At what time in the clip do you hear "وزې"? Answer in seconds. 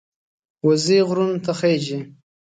0.65-0.97